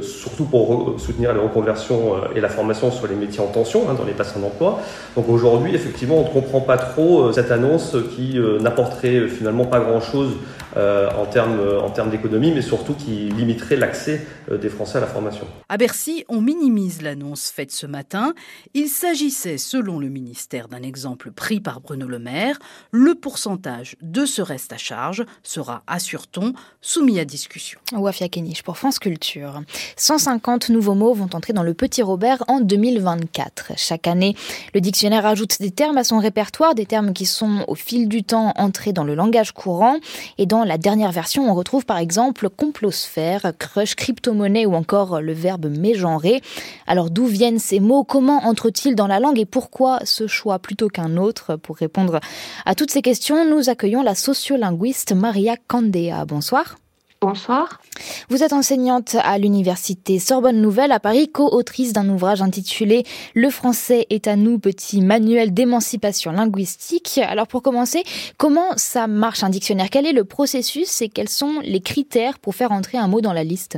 surtout 0.03 0.45
pour 0.45 0.99
soutenir 0.99 1.33
les 1.33 1.41
reconversions 1.51 2.15
et 2.35 2.41
la 2.41 2.49
formation 2.49 2.91
sur 2.91 3.07
les 3.07 3.15
métiers 3.15 3.41
en 3.41 3.49
tension 3.49 3.89
hein, 3.91 3.95
dans 3.95 4.05
les 4.05 4.13
bassins 4.15 4.41
d'emploi. 4.41 4.81
Donc 5.17 5.29
aujourd'hui, 5.29 5.75
effectivement, 5.75 6.17
on 6.19 6.25
ne 6.25 6.33
comprend 6.33 6.61
pas 6.61 6.79
trop 6.79 7.33
cette 7.33 7.51
annonce 7.51 7.97
qui 8.17 8.39
n'apporterait 8.61 9.29
finalement 9.29 9.67
pas 9.67 9.81
grand-chose 9.81 10.37
en 10.77 11.27
termes 11.27 11.59
en 11.83 11.91
termes 11.91 12.11
d'économie, 12.11 12.53
mais 12.53 12.63
surtout 12.63 12.95
qui 12.95 13.29
limiterait 13.29 13.77
l'accès 13.77 14.25
des 14.51 14.69
Français 14.69 14.99
à 14.99 15.01
la 15.01 15.07
formation. 15.07 15.47
À 15.69 15.77
Bercy, 15.77 16.25
on 16.29 16.41
minimise 16.41 17.03
l'annonce 17.03 17.51
faite 17.51 17.73
ce 17.73 17.87
matin. 17.87 18.35
Il 18.75 18.89
s'agissait, 18.89 19.59
selon 19.59 19.99
le 19.99 20.09
ministère, 20.09 20.69
d'un 20.69 20.83
exemple 20.83 21.31
pris 21.33 21.61
par 21.61 21.81
Bruno 21.81 22.07
Le 22.07 22.19
Maire. 22.19 22.59
Le 22.93 23.15
pourcentage 23.15 23.97
de 24.03 24.25
ce 24.25 24.43
reste 24.43 24.73
à 24.73 24.77
charge 24.77 25.25
sera, 25.43 25.83
assure-t-on, 25.87 26.53
soumis 26.81 27.19
à 27.19 27.25
discussion. 27.25 27.81
Wafia 27.93 28.29
Kenich 28.29 28.63
pour 28.63 28.79
France 28.79 28.99
Culture. 28.99 29.63
150 29.97 30.69
nouveaux 30.71 30.95
mots 30.95 31.15
vont 31.15 31.30
entrer 31.35 31.53
dans 31.53 31.63
le 31.63 31.75
Petit 31.75 32.03
Robert 32.03 32.45
en 32.49 32.61
2024. 32.61 33.73
Chaque 33.77 34.07
année, 34.07 34.35
le 34.75 34.81
dictionnaire 34.81 35.27
ajoute 35.27 35.61
des 35.61 35.71
termes 35.71 35.99
à 35.99 36.05
son 36.05 36.19
répertoire, 36.19 36.75
des 36.75 36.87
termes 36.87 37.13
qui 37.13 37.27
sont 37.27 37.65
au 37.69 37.75
fil 37.75 38.09
du 38.09 38.23
temps 38.23 38.53
entrés 38.57 38.93
dans 38.93 39.05
le 39.05 39.15
langage 39.15 39.53
courant. 39.53 39.97
Et 40.39 40.47
dans 40.47 40.65
la 40.65 40.79
dernière 40.79 41.13
version, 41.13 41.51
on 41.51 41.55
retrouve 41.55 41.87
par 41.87 41.99
exemple 41.99 42.49
complosphère, 42.51 43.53
crush, 43.59 43.95
crypto-monnaie 43.95 44.67
ou 44.67 44.75
encore 44.75 45.21
le 45.21 45.33
verbe 45.33 45.67
mégenrer. 45.67 46.41
Alors 46.87 47.11
d'où 47.11 47.27
viennent 47.27 47.59
ces 47.59 47.81
mots? 47.81 48.05
Comment 48.05 48.45
entrent-ils 48.45 48.95
dans 48.95 49.07
la 49.07 49.21
langue? 49.21 49.39
Et 49.39 49.47
pourquoi 49.47 50.01
ce 50.05 50.27
choix 50.27 50.59
plutôt 50.59 50.89
qu'un 50.89 51.17
autre? 51.17 51.57
Pour 51.57 51.77
répondre 51.77 52.21
à 52.67 52.75
toutes 52.75 52.91
ces 52.91 53.03
questions, 53.03 53.49
nous 53.49 53.69
accueillons 53.69 54.03
la 54.03 54.15
sociolinguiste 54.15 55.13
Maria 55.13 55.57
Candea. 55.69 56.25
Bonsoir. 56.27 56.77
Bonsoir. 57.23 57.83
Vous 58.31 58.43
êtes 58.43 58.55
enseignante 58.55 59.15
à 59.23 59.37
l'université 59.37 60.19
Sorbonne 60.19 60.63
Nouvelle 60.63 60.91
à 60.91 61.01
Paris, 61.01 61.31
co-autrice 61.31 61.93
d'un 61.93 62.09
ouvrage 62.09 62.41
intitulé 62.41 63.05
Le 63.35 63.51
français 63.51 64.07
est 64.09 64.27
à 64.27 64.37
nous, 64.37 64.59
petit 64.59 65.03
manuel 65.03 65.53
d'émancipation 65.53 66.33
linguistique. 66.33 67.21
Alors 67.23 67.47
pour 67.47 67.61
commencer, 67.61 68.05
comment 68.39 68.71
ça 68.77 69.07
marche 69.07 69.45
un 69.45 69.51
dictionnaire? 69.51 69.91
Quel 69.91 70.07
est 70.07 70.15
le 70.15 70.25
processus 70.25 71.03
et 71.03 71.11
quels 71.11 71.29
sont 71.29 71.61
les 71.63 71.83
critères 71.83 72.39
pour 72.39 72.55
faire 72.55 72.73
entrer 72.73 72.97
un 72.97 73.07
mot 73.07 73.21
dans 73.21 73.35
la 73.35 73.45
liste? 73.45 73.77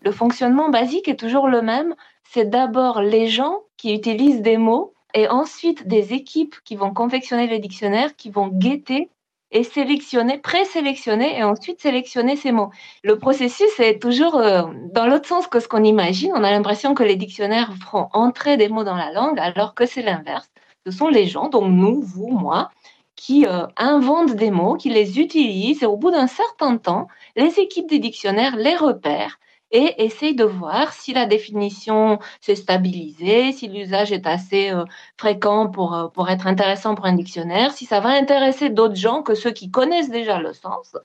Le 0.00 0.10
fonctionnement 0.10 0.70
basique 0.70 1.08
est 1.08 1.20
toujours 1.20 1.48
le 1.48 1.60
même. 1.60 1.94
C'est 2.32 2.48
d'abord 2.48 3.02
les 3.02 3.28
gens 3.28 3.58
qui 3.76 3.92
utilisent 3.92 4.40
des 4.40 4.56
mots 4.56 4.94
et 5.12 5.28
ensuite 5.28 5.86
des 5.86 6.14
équipes 6.14 6.54
qui 6.64 6.74
vont 6.74 6.94
confectionner 6.94 7.48
les 7.48 7.58
dictionnaires, 7.58 8.16
qui 8.16 8.30
vont 8.30 8.48
guetter 8.48 9.10
et 9.50 9.64
sélectionner, 9.64 10.38
présélectionner 10.38 11.38
et 11.38 11.42
ensuite 11.42 11.80
sélectionner 11.80 12.36
ces 12.36 12.52
mots. 12.52 12.70
Le 13.02 13.18
processus 13.18 13.80
est 13.80 14.00
toujours 14.00 14.36
euh, 14.36 14.62
dans 14.92 15.06
l'autre 15.06 15.26
sens 15.26 15.46
que 15.46 15.60
ce 15.60 15.68
qu'on 15.68 15.84
imagine. 15.84 16.32
On 16.34 16.44
a 16.44 16.50
l'impression 16.50 16.94
que 16.94 17.02
les 17.02 17.16
dictionnaires 17.16 17.72
feront 17.82 18.08
entrer 18.12 18.56
des 18.56 18.68
mots 18.68 18.84
dans 18.84 18.96
la 18.96 19.12
langue 19.12 19.38
alors 19.38 19.74
que 19.74 19.86
c'est 19.86 20.02
l'inverse. 20.02 20.50
Ce 20.86 20.92
sont 20.92 21.08
les 21.08 21.26
gens, 21.26 21.48
donc 21.48 21.70
nous, 21.70 22.00
vous, 22.02 22.28
moi, 22.28 22.70
qui 23.16 23.46
euh, 23.46 23.66
inventent 23.76 24.36
des 24.36 24.50
mots, 24.50 24.74
qui 24.74 24.90
les 24.90 25.18
utilisent 25.18 25.82
et 25.82 25.86
au 25.86 25.96
bout 25.96 26.10
d'un 26.10 26.28
certain 26.28 26.76
temps, 26.76 27.08
les 27.36 27.58
équipes 27.58 27.88
des 27.88 27.98
dictionnaires 27.98 28.56
les 28.56 28.76
repèrent 28.76 29.38
et 29.70 30.04
essaye 30.04 30.34
de 30.34 30.44
voir 30.44 30.92
si 30.92 31.12
la 31.12 31.26
définition 31.26 32.18
s'est 32.40 32.56
stabilisée, 32.56 33.52
si 33.52 33.68
l'usage 33.68 34.12
est 34.12 34.26
assez 34.26 34.70
euh, 34.70 34.84
fréquent 35.16 35.68
pour, 35.68 35.94
euh, 35.94 36.08
pour 36.08 36.30
être 36.30 36.46
intéressant 36.46 36.94
pour 36.94 37.06
un 37.06 37.14
dictionnaire, 37.14 37.72
si 37.72 37.84
ça 37.84 38.00
va 38.00 38.10
intéresser 38.10 38.70
d'autres 38.70 38.96
gens 38.96 39.22
que 39.22 39.34
ceux 39.34 39.50
qui 39.50 39.70
connaissent 39.70 40.10
déjà 40.10 40.40
le 40.40 40.52
sens, 40.54 40.96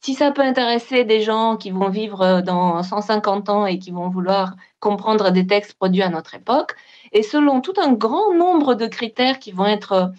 si 0.00 0.14
ça 0.14 0.32
peut 0.32 0.42
intéresser 0.42 1.04
des 1.04 1.22
gens 1.22 1.56
qui 1.56 1.70
vont 1.70 1.88
vivre 1.88 2.22
euh, 2.22 2.42
dans 2.42 2.82
150 2.82 3.48
ans 3.48 3.66
et 3.66 3.78
qui 3.78 3.90
vont 3.90 4.08
vouloir 4.08 4.54
comprendre 4.80 5.30
des 5.30 5.46
textes 5.46 5.74
produits 5.74 6.02
à 6.02 6.10
notre 6.10 6.34
époque, 6.34 6.74
et 7.12 7.22
selon 7.22 7.60
tout 7.60 7.74
un 7.82 7.92
grand 7.92 8.34
nombre 8.34 8.74
de 8.74 8.86
critères 8.86 9.38
qui 9.38 9.52
vont 9.52 9.66
être 9.66 10.12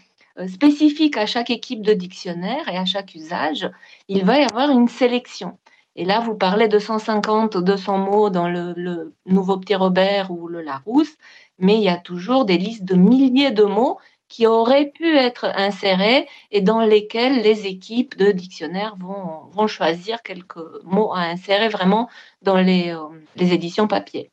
spécifiques 0.47 1.17
à 1.17 1.25
chaque 1.25 1.49
équipe 1.49 1.81
de 1.81 1.93
dictionnaire 1.93 2.67
et 2.69 2.77
à 2.77 2.85
chaque 2.85 3.15
usage, 3.15 3.69
il 4.07 4.23
va 4.25 4.39
y 4.39 4.43
avoir 4.43 4.69
une 4.69 4.87
sélection. 4.87 5.57
Et 5.95 6.05
là, 6.05 6.19
vous 6.21 6.35
parlez 6.35 6.67
de 6.67 6.79
150 6.79 7.55
ou 7.55 7.61
200 7.61 7.97
mots 7.97 8.29
dans 8.29 8.47
le, 8.47 9.13
nouveau 9.25 9.57
Petit 9.57 9.75
Robert 9.75 10.31
ou 10.31 10.47
le 10.47 10.61
Larousse, 10.61 11.17
mais 11.59 11.75
il 11.75 11.83
y 11.83 11.89
a 11.89 11.97
toujours 11.97 12.45
des 12.45 12.57
listes 12.57 12.85
de 12.85 12.95
milliers 12.95 13.51
de 13.51 13.63
mots 13.63 13.99
qui 14.29 14.47
auraient 14.47 14.91
pu 14.91 15.17
être 15.17 15.45
insérés 15.55 16.27
et 16.51 16.61
dans 16.61 16.79
lesquels 16.79 17.41
les 17.41 17.67
équipes 17.67 18.17
de 18.17 18.31
dictionnaires 18.31 18.95
vont, 18.97 19.67
choisir 19.67 20.23
quelques 20.23 20.63
mots 20.85 21.11
à 21.13 21.23
insérer 21.23 21.67
vraiment 21.67 22.09
dans 22.41 22.55
les, 22.55 22.91
euh, 22.91 23.07
les 23.35 23.51
éditions 23.53 23.87
papier. 23.87 24.31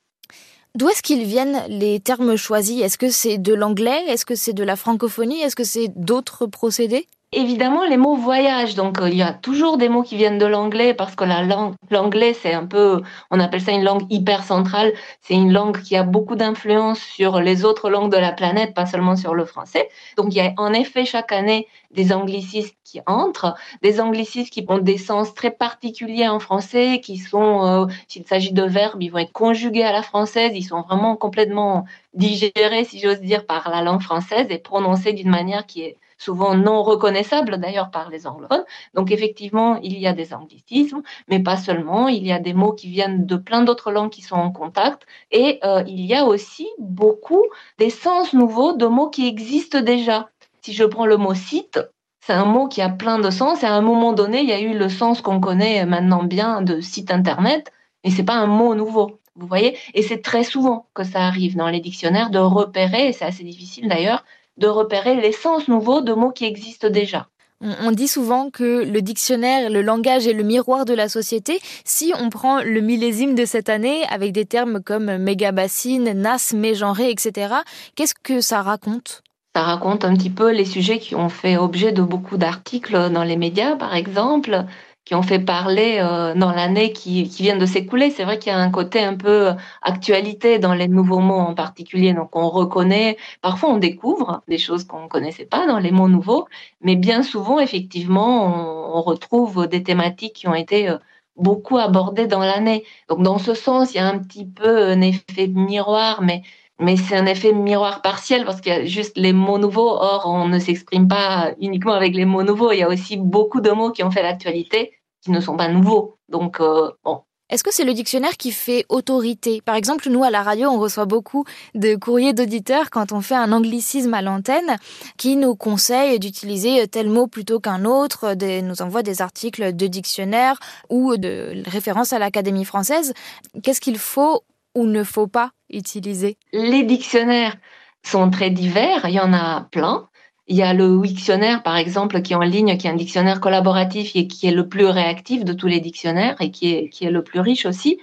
D'où 0.77 0.89
est-ce 0.89 1.03
qu'ils 1.03 1.25
viennent 1.25 1.65
les 1.69 1.99
termes 1.99 2.37
choisis? 2.37 2.83
Est-ce 2.83 2.99
que 2.99 3.11
c'est 3.11 3.39
de 3.39 3.53
l'anglais? 3.53 4.05
Est-ce 4.07 4.25
que 4.25 4.37
c'est 4.37 4.53
de 4.53 4.63
la 4.63 4.77
francophonie? 4.77 5.41
Est-ce 5.41 5.57
que 5.57 5.65
c'est 5.65 5.89
d'autres 5.97 6.47
procédés? 6.47 7.09
Évidemment, 7.33 7.85
les 7.85 7.99
mots 7.99 8.17
voyagent. 8.17 8.75
Donc, 8.75 9.01
euh, 9.01 9.11
il 9.11 9.17
y 9.17 9.23
a 9.23 9.35
toujours 9.35 9.77
des 9.77 9.91
mots 9.91 10.03
qui 10.03 10.17
viennent 10.17 10.39
de 10.39 10.47
l'anglais 10.47 10.95
parce 10.95 11.15
que 11.15 11.25
la 11.25 11.43
langue, 11.43 11.75
l'anglais, 11.91 12.33
c'est 12.33 12.55
un 12.55 12.65
peu, 12.65 13.03
on 13.31 13.39
appelle 13.39 13.61
ça 13.61 13.73
une 13.73 13.85
langue 13.85 14.07
hyper 14.11 14.43
centrale. 14.43 14.95
C'est 15.21 15.35
une 15.35 15.53
langue 15.53 15.83
qui 15.83 15.95
a 15.95 16.05
beaucoup 16.05 16.37
d'influence 16.37 16.99
sur 17.01 17.41
les 17.41 17.67
autres 17.67 17.91
langues 17.91 18.11
de 18.11 18.17
la 18.17 18.33
planète, 18.33 18.73
pas 18.73 18.87
seulement 18.87 19.15
sur 19.15 19.35
le 19.35 19.45
français. 19.45 19.91
Donc, 20.17 20.29
il 20.35 20.39
y 20.39 20.41
a 20.41 20.55
en 20.57 20.73
effet 20.73 21.05
chaque 21.05 21.31
année 21.31 21.69
des 21.91 22.15
anglicismes 22.15 22.75
qui 22.83 23.01
entrent, 23.07 23.55
des 23.83 24.01
anglicismes 24.01 24.49
qui 24.49 24.65
ont 24.67 24.79
des 24.79 24.97
sens 24.97 25.35
très 25.35 25.51
particuliers 25.51 26.29
en 26.29 26.39
français, 26.39 27.01
qui 27.03 27.19
sont, 27.19 27.67
euh, 27.67 27.87
s'il 28.09 28.25
s'agit 28.25 28.53
de 28.55 28.63
verbes, 28.63 29.03
ils 29.03 29.11
vont 29.11 29.19
être 29.19 29.33
conjugués 29.33 29.85
à 29.85 29.93
la 29.93 30.03
française, 30.03 30.53
ils 30.55 30.63
sont 30.63 30.81
vraiment 30.81 31.15
complètement 31.15 31.85
digérés, 32.15 32.85
si 32.85 33.01
j'ose 33.01 33.21
dire, 33.21 33.45
par 33.45 33.69
la 33.69 33.83
langue 33.83 34.01
française 34.01 34.47
et 34.49 34.59
prononcés 34.59 35.13
d'une 35.13 35.29
manière 35.29 35.67
qui 35.67 35.83
est 35.83 35.99
souvent 36.19 36.55
non 36.55 36.83
reconnaissables 36.83 37.59
d'ailleurs 37.59 37.91
par 37.91 38.11
les 38.11 38.27
anglophones. 38.27 38.65
Donc 38.95 39.11
effectivement, 39.11 39.77
il 39.83 39.99
y 39.99 40.07
a 40.07 40.13
des 40.13 40.35
anglicismes, 40.35 41.03
mais 41.29 41.41
pas 41.41 41.57
seulement. 41.57 42.09
Il 42.09 42.27
y 42.27 42.33
a 42.33 42.41
des 42.41 42.53
mots 42.53 42.73
qui 42.73 42.89
viennent 42.89 43.25
de 43.25 43.37
plein 43.37 43.63
d'autres 43.63 43.93
langues 43.93 44.11
qui 44.11 44.23
sont 44.23 44.37
en 44.37 44.51
contact. 44.51 45.07
Et 45.31 45.61
euh, 45.65 45.83
il 45.87 46.05
y 46.05 46.15
a 46.15 46.25
aussi 46.25 46.69
beaucoup 46.79 47.45
des 47.79 47.91
sens 47.91 48.35
nouveaux 48.35 48.75
de 48.75 48.87
mots 48.87 49.09
qui 49.09 49.27
existent 49.27 49.81
déjà. 49.81 50.29
Si 50.63 50.73
je 50.73 50.85
prends 50.85 51.07
le 51.07 51.17
mot 51.17 51.35
site, 51.35 51.81
c'est 52.21 52.33
un 52.35 52.45
mot 52.45 52.69
qui 52.69 52.83
a 52.83 52.91
plein 52.91 53.19
de 53.19 53.31
sens. 53.31 53.63
Et 53.63 53.67
à 53.67 53.75
un 53.75 53.81
moment 53.81 54.13
donné, 54.13 54.41
il 54.41 54.49
y 54.49 54.53
a 54.53 54.61
eu 54.61 54.77
le 54.77 54.89
sens 54.89 55.23
qu'on 55.23 55.41
connaît 55.41 55.87
maintenant 55.87 56.25
bien 56.25 56.61
de 56.63 56.81
site 56.81 57.11
internet, 57.11 57.73
mais 58.05 58.11
c'est 58.11 58.25
pas 58.25 58.35
un 58.35 58.47
mot 58.47 58.75
nouveau. 58.75 59.21
Vous 59.37 59.47
voyez? 59.47 59.79
Et 59.95 60.03
c'est 60.03 60.21
très 60.21 60.43
souvent 60.43 60.87
que 60.95 61.05
ça 61.05 61.21
arrive 61.21 61.57
dans 61.57 61.69
les 61.69 61.81
dictionnaires 61.81 62.31
de 62.31 62.41
repérer, 62.41 63.09
et 63.09 63.13
c'est 63.13 63.25
assez 63.25 63.45
difficile 63.45 63.89
d'ailleurs, 63.89 64.25
de 64.59 64.67
repérer 64.67 65.21
les 65.21 65.33
sens 65.33 65.69
nouveaux 65.69 66.01
de 66.01 66.13
mots 66.13 66.31
qui 66.31 66.45
existent 66.45 66.91
déjà. 66.91 67.29
On 67.61 67.91
dit 67.91 68.07
souvent 68.07 68.51
que 68.51 68.85
le 68.85 69.03
dictionnaire, 69.03 69.69
le 69.69 69.83
langage 69.83 70.29
est 70.29 70.33
le 70.33 70.45
miroir 70.45 70.85
de 70.85 70.95
la 70.95 71.09
société. 71.09 71.59
Si 71.85 72.13
on 72.17 72.31
prend 72.31 72.63
le 72.63 72.81
millésime 72.81 73.35
de 73.35 73.45
cette 73.45 73.69
année 73.69 74.05
avec 74.11 74.31
des 74.31 74.45
termes 74.45 74.81
comme 74.81 75.17
mégabassine, 75.17 76.13
nas, 76.13 76.53
mégenré, 76.55 77.11
etc., 77.11 77.57
qu'est-ce 77.97 78.15
que 78.15 78.41
ça 78.41 78.63
raconte? 78.63 79.23
Ça 79.57 79.63
raconte 79.63 80.05
un 80.05 80.15
petit 80.15 80.31
peu 80.31 80.53
les 80.53 80.65
sujets 80.65 81.01
qui 81.01 81.17
ont 81.17 81.29
fait 81.29 81.57
objet 81.57 81.91
de 81.91 82.03
beaucoup 82.03 82.37
d'articles 82.37 83.11
dans 83.11 83.25
les 83.25 83.37
médias, 83.37 83.75
par 83.75 83.97
exemple, 83.97 84.65
qui 85.09 85.15
ont 85.15 85.23
fait 85.23 85.39
parler 85.39 85.97
euh, 86.03 86.35
dans 86.35 86.53
l'année 86.53 86.93
qui, 86.93 87.31
qui, 87.31 87.43
vient 87.43 87.57
de 87.57 87.65
s'écouler. 87.65 88.11
C'est 88.11 88.25
vrai 88.25 88.39
qu'il 88.39 88.53
y 88.53 88.55
a 88.55 88.59
un 88.59 88.71
côté 88.71 89.01
un 89.03 89.17
peu 89.17 89.53
actualité 89.81 90.59
dans 90.59 90.75
les 90.75 90.87
nouveaux 90.87 91.21
mots 91.21 91.39
en 91.39 91.55
particulier. 91.55 92.13
Donc 92.13 92.37
on 92.37 92.51
reconnaît, 92.51 93.17
parfois 93.41 93.71
on 93.71 93.79
découvre 93.79 94.43
des 94.49 94.59
choses 94.59 94.85
qu'on 94.85 95.05
ne 95.05 95.09
connaissait 95.09 95.47
pas 95.47 95.67
dans 95.67 95.79
les 95.79 95.93
mots 95.93 96.09
nouveaux, 96.09 96.47
mais 96.83 96.95
bien 96.95 97.23
souvent, 97.23 97.59
effectivement, 97.59 98.95
on, 98.95 99.01
retrouve 99.01 99.67
des 99.67 99.83
thématiques 99.83 100.35
qui 100.35 100.49
ont 100.49 100.55
été 100.55 100.91
euh, 100.91 100.99
beaucoup 101.37 101.79
abordées 101.79 102.27
dans 102.27 102.41
l'année. 102.41 102.85
Donc 103.09 103.23
dans 103.23 103.39
ce 103.39 103.55
sens, 103.55 103.95
il 103.95 103.97
y 103.97 104.01
a 104.01 104.07
un 104.07 104.19
petit 104.19 104.45
peu 104.45 104.89
un 104.89 105.01
effet 105.01 105.47
miroir, 105.47 106.21
mais 106.21 106.43
mais 106.81 106.97
c'est 106.97 107.17
un 107.17 107.27
effet 107.27 107.53
miroir 107.55 108.03
partiel 108.03 108.45
parce 108.45 108.61
qu'il 108.61 108.73
y 108.73 108.77
a 108.77 108.85
juste 108.85 109.17
les 109.17 109.33
mots 109.33 109.59
nouveaux. 109.59 109.89
Or, 109.89 110.25
on 110.27 110.49
ne 110.49 110.59
s'exprime 110.59 111.09
pas 111.09 111.53
uniquement 111.61 111.95
avec 111.95 112.15
les 112.15 112.27
mots 112.27 112.43
nouveaux. 112.45 112.73
Il 112.73 112.79
y 112.79 112.83
a 112.83 112.89
aussi 112.89 113.17
beaucoup 113.17 113.61
de 113.61 113.71
mots 113.71 113.91
qui 113.91 114.05
ont 114.05 114.11
fait 114.11 114.23
l'actualité 114.23 114.98
qui 115.23 115.31
ne 115.31 115.41
sont 115.41 115.57
pas 115.57 115.69
nouveaux. 115.69 116.19
Donc, 116.29 116.61
euh, 116.61 116.91
bon. 117.05 117.23
Est-ce 117.51 117.65
que 117.65 117.73
c'est 117.73 117.85
le 117.85 117.95
dictionnaire 117.95 118.37
qui 118.37 118.53
fait 118.53 118.85
autorité? 118.91 119.63
Par 119.63 119.75
exemple, 119.75 120.11
nous, 120.11 120.23
à 120.23 120.29
la 120.29 120.43
radio, 120.43 120.69
on 120.69 120.79
reçoit 120.79 121.07
beaucoup 121.07 121.45
de 121.75 121.97
courriers 121.97 122.35
d'auditeurs 122.35 122.91
quand 122.91 123.13
on 123.13 123.23
fait 123.23 123.37
un 123.37 123.53
anglicisme 123.53 124.13
à 124.13 124.21
l'antenne 124.21 124.77
qui 125.17 125.35
nous 125.35 125.57
conseille 125.57 126.19
d'utiliser 126.19 126.87
tel 126.89 127.09
mot 127.09 127.27
plutôt 127.27 127.59
qu'un 127.59 127.87
autre, 127.87 128.35
nous 128.61 128.83
envoie 128.83 129.03
des 129.03 129.23
articles 129.23 129.75
de 129.75 129.87
dictionnaire 129.87 130.59
ou 130.91 131.17
de 131.17 131.63
références 131.67 132.13
à 132.13 132.19
l'Académie 132.19 132.67
française. 132.67 133.15
Qu'est-ce 133.63 133.81
qu'il 133.81 133.99
faut 133.99 134.43
ou 134.75 134.85
ne 134.85 135.03
faut 135.03 135.27
pas 135.27 135.53
utiliser? 135.71 136.37
Les 136.53 136.83
dictionnaires 136.83 137.57
sont 138.05 138.29
très 138.29 138.51
divers, 138.51 139.09
il 139.09 139.15
y 139.15 139.21
en 139.21 139.33
a 139.33 139.67
plein. 139.71 140.09
Il 140.49 140.57
y 140.57 140.63
a 140.63 140.73
le 140.73 140.97
Wiktionnaire, 140.97 141.63
par 141.63 141.77
exemple, 141.77 142.23
qui 142.23 142.33
est 142.33 142.37
en 142.37 142.41
ligne, 142.41 142.77
qui 142.79 142.87
est 142.87 142.91
un 142.91 142.95
dictionnaire 142.95 143.41
collaboratif 143.41 144.13
et 144.15 144.27
qui 144.27 144.47
est 144.47 144.51
le 144.51 144.67
plus 144.67 144.87
réactif 144.87 145.45
de 145.45 145.53
tous 145.53 145.67
les 145.67 145.81
dictionnaires 145.81 146.37
et 146.41 146.51
qui 146.51 146.73
est, 146.73 146.89
qui 146.89 147.05
est 147.05 147.11
le 147.11 147.23
plus 147.23 147.41
riche 147.41 147.67
aussi. 147.67 147.99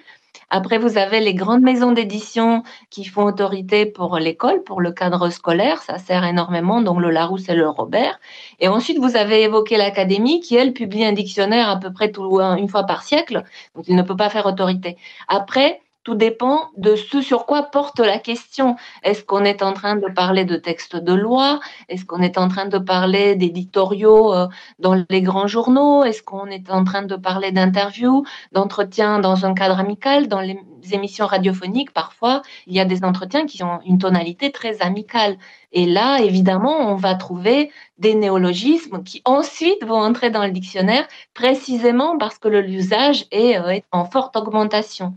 Après, 0.52 0.78
vous 0.78 0.98
avez 0.98 1.22
les 1.22 1.34
grandes 1.34 1.64
maisons 1.64 1.92
d'édition 1.92 2.64
qui 2.92 3.04
font 3.04 3.24
autorité 3.24 3.88
pour 3.88 4.18
l'école, 4.20 4.64
pour 4.64 4.80
le 4.80 4.92
cadre 4.92 5.30
scolaire. 5.32 5.82
Ça 5.82 5.98
sert 5.98 6.24
énormément, 6.24 6.82
donc 6.82 7.00
le 7.00 7.10
Larousse 7.10 7.50
et 7.50 7.56
le 7.56 7.68
Robert. 7.68 8.20
Et 8.60 8.68
ensuite, 8.68 9.00
vous 9.00 9.16
avez 9.16 9.42
évoqué 9.42 9.75
l'Académie 9.78 10.40
qui, 10.42 10.56
elle, 10.56 10.74
publie 10.74 11.04
un 11.04 11.14
dictionnaire 11.14 11.68
à 11.68 11.78
peu 11.80 11.92
près 11.92 12.12
tout, 12.12 12.40
une 12.40 12.70
fois 12.70 12.84
par 12.84 13.02
siècle. 13.04 13.44
Donc, 13.75 13.86
il 13.88 13.96
ne 13.96 14.04
peut 14.04 14.16
pas 14.16 14.30
faire 14.30 14.46
autorité. 14.46 14.98
Après, 15.28 15.82
tout 16.06 16.16
dépend 16.16 16.70
de 16.78 16.96
ce 16.96 17.20
sur 17.20 17.48
quoi 17.48 17.64
porte 17.64 18.00
la 18.00 18.20
question. 18.20 18.76
Est-ce 19.04 19.24
qu'on 19.24 19.44
est 19.44 19.64
en 19.64 19.74
train 19.74 19.96
de 19.96 20.08
parler 20.08 20.46
de 20.46 20.56
textes 20.56 20.96
de 20.96 21.14
loi? 21.14 21.60
Est-ce 21.90 22.06
qu'on 22.06 22.22
est 22.22 22.38
en 22.38 22.48
train 22.48 22.68
de 22.68 22.78
parler 22.78 23.36
d'éditoriaux 23.36 24.32
euh, 24.32 24.48
dans 24.78 25.04
les 25.10 25.22
grands 25.24 25.48
journaux? 25.48 26.04
Est-ce 26.04 26.22
qu'on 26.22 26.46
est 26.46 26.70
en 26.70 26.84
train 26.84 27.02
de 27.02 27.16
parler 27.16 27.52
d'interviews, 27.52 28.24
d'entretiens 28.52 29.18
dans 29.20 29.48
un 29.48 29.56
cadre 29.56 29.80
amical? 29.80 30.28
Dans 30.28 30.42
les 30.42 30.60
émissions 30.92 31.26
radiophoniques, 31.26 31.92
parfois, 31.92 32.44
il 32.68 32.76
y 32.76 32.80
a 32.80 32.86
des 32.86 33.04
entretiens 33.04 33.48
qui 33.48 33.64
ont 33.64 33.80
une 33.84 33.98
tonalité 33.98 34.52
très 34.52 34.84
amicale. 34.84 35.38
Et 35.72 35.88
là, 35.88 36.20
évidemment, 36.22 36.92
on 36.92 36.96
va 36.96 37.16
trouver 37.16 37.72
des 37.98 38.16
néologismes 38.16 39.04
qui 39.04 39.22
ensuite 39.25 39.84
vont 39.86 40.02
entrer 40.02 40.30
dans 40.30 40.46
le 40.46 40.52
dictionnaire 40.52 41.08
précisément 41.34 42.18
parce 42.18 42.38
que 42.38 42.48
l'usage 42.48 43.25
est, 43.32 43.58
euh, 43.58 43.70
est 43.70 43.86
en 43.92 44.06
forte 44.06 44.36
augmentation. 44.36 45.14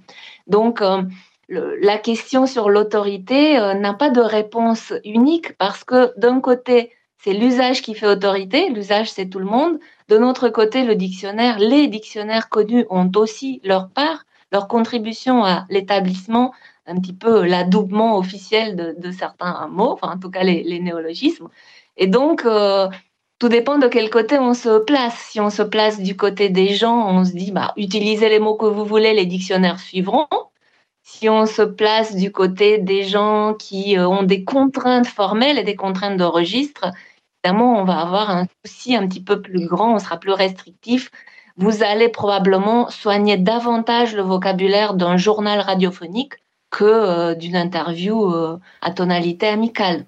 Donc, 0.47 0.80
euh, 0.80 1.02
la 1.49 1.99
question 1.99 2.47
sur 2.47 2.68
l'autorité 2.68 3.58
euh, 3.58 3.75
n'a 3.75 3.94
pas 3.94 4.11
de 4.11 4.20
réponse 4.20 4.92
unique 5.04 5.56
parce 5.56 5.82
que 5.82 6.12
d'un 6.18 6.40
côté, 6.40 6.92
c'est 7.18 7.32
l'usage 7.32 7.82
qui 7.82 7.94
fait 7.94 8.06
autorité, 8.06 8.68
l'usage 8.68 9.11
c'est 9.11 9.28
tout 9.28 9.38
le 9.38 9.47
monde. 9.47 9.78
De 10.08 10.18
notre 10.18 10.49
côté, 10.50 10.85
le 10.85 10.94
dictionnaire, 10.94 11.58
les 11.58 11.88
dictionnaires 11.88 12.49
connus 12.49 12.87
ont 12.90 13.11
aussi 13.16 13.61
leur 13.64 13.88
part, 13.88 14.25
leur 14.52 14.68
contribution 14.68 15.42
à 15.44 15.66
l'établissement, 15.68 16.52
un 16.87 17.00
petit 17.00 17.12
peu 17.12 17.44
l'adoubement 17.44 18.18
officiel 18.18 18.97
de, 18.99 19.11
certains 19.11 19.68
mots, 19.68 19.90
enfin 19.92 20.12
en 20.14 20.18
tout 20.18 20.30
cas 20.30 20.42
les, 20.42 20.80
néologismes. 20.80 21.49
Et 21.98 22.06
donc, 22.06 22.44
euh, 22.46 22.88
tout 23.38 23.48
dépend 23.48 23.78
de 23.78 23.88
quel 23.88 24.10
côté 24.10 24.38
on 24.38 24.54
se 24.54 24.78
place. 24.78 25.16
Si 25.30 25.40
on 25.40 25.50
se 25.50 25.62
place 25.62 26.00
du 26.00 26.16
côté 26.16 26.48
des 26.48 26.74
gens, 26.74 27.08
on 27.08 27.24
se 27.24 27.32
dit, 27.32 27.52
bah, 27.52 27.74
utilisez 27.76 28.28
les 28.28 28.38
mots 28.38 28.56
que 28.56 28.66
vous 28.66 28.84
voulez, 28.84 29.12
les 29.14 29.26
dictionnaires 29.26 29.80
suivront. 29.80 30.26
si 31.02 31.28
on 31.28 31.46
se 31.46 31.62
place 31.62 32.14
du 32.16 32.32
côté 32.32 32.78
des 32.78 33.02
gens 33.04 33.54
qui 33.54 33.98
ont 33.98 34.22
des 34.22 34.44
contraintes 34.44 35.06
formelles 35.06 35.58
et 35.58 35.64
des 35.64 35.76
contraintes 35.76 36.18
de 36.18 36.24
registre, 36.24 36.92
évidemment, 37.44 37.80
on 37.80 37.84
va 37.84 38.00
avoir 38.00 38.30
un 38.30 38.46
souci 38.64 38.94
un 38.96 39.06
petit 39.08 39.22
peu 39.22 39.40
plus 39.42 39.66
grand, 39.66 39.94
on 39.94 39.98
sera 39.98 40.18
plus 40.18 40.32
restrictif. 40.32 41.10
Vous 41.56 41.82
allez 41.82 42.08
probablement 42.08 42.88
soigner 42.90 43.36
davantage 43.36 44.14
le 44.14 44.22
vocabulaire 44.22 44.94
d'un 44.94 45.16
journal 45.16 45.60
radiophonique 45.60 46.34
que 46.70 46.84
euh, 46.84 47.34
d'une 47.34 47.56
interview 47.56 48.32
euh, 48.32 48.58
à 48.82 48.92
tonalité 48.92 49.48
amicale. 49.48 50.04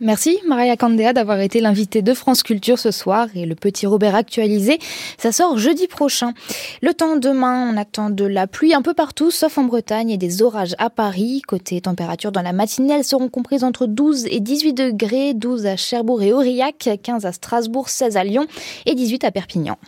Merci 0.00 0.38
Maria 0.46 0.76
Candéa 0.76 1.12
d'avoir 1.12 1.40
été 1.40 1.60
l'invitée 1.60 2.02
de 2.02 2.14
France 2.14 2.42
Culture 2.42 2.78
ce 2.78 2.90
soir 2.90 3.28
et 3.34 3.46
le 3.46 3.54
petit 3.54 3.86
Robert 3.86 4.14
actualisé, 4.14 4.78
ça 5.16 5.32
sort 5.32 5.58
jeudi 5.58 5.86
prochain. 5.86 6.32
Le 6.82 6.92
temps 6.94 7.16
demain, 7.16 7.72
on 7.72 7.76
attend 7.76 8.10
de 8.10 8.24
la 8.24 8.46
pluie 8.46 8.74
un 8.74 8.82
peu 8.82 8.94
partout 8.94 9.30
sauf 9.30 9.58
en 9.58 9.64
Bretagne 9.64 10.10
et 10.10 10.18
des 10.18 10.42
orages 10.42 10.74
à 10.78 10.90
Paris. 10.90 11.42
Côté 11.46 11.80
température 11.80 12.32
dans 12.32 12.42
la 12.42 12.52
matinée, 12.52 12.94
elles 12.94 13.04
seront 13.04 13.28
comprises 13.28 13.64
entre 13.64 13.86
12 13.86 14.26
et 14.30 14.40
18 14.40 14.74
degrés, 14.74 15.34
12 15.34 15.66
à 15.66 15.76
Cherbourg 15.76 16.22
et 16.22 16.32
Aurillac, 16.32 16.88
15 17.02 17.26
à 17.26 17.32
Strasbourg, 17.32 17.88
16 17.88 18.16
à 18.16 18.24
Lyon 18.24 18.46
et 18.86 18.94
18 18.94 19.24
à 19.24 19.30
Perpignan. 19.30 19.78